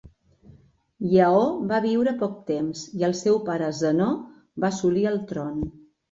Lleó 1.09 1.41
va 1.71 1.81
viure 1.83 2.13
poc 2.23 2.39
temps 2.47 2.81
i 3.01 3.05
el 3.07 3.13
seu 3.19 3.37
pare 3.49 3.67
Zenó 3.81 4.07
va 4.65 4.71
assolir 4.71 5.05
el 5.11 5.21
tron. 5.33 5.61